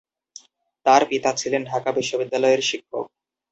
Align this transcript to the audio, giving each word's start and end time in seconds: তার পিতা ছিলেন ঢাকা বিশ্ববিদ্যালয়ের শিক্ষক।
তার 0.85 1.01
পিতা 1.09 1.29
ছিলেন 1.33 1.61
ঢাকা 1.71 1.89
বিশ্ববিদ্যালয়ের 1.97 2.61
শিক্ষক। 2.69 3.05